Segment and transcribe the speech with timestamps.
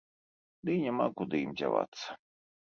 [0.69, 2.21] Дый няма куды ім дзявацца.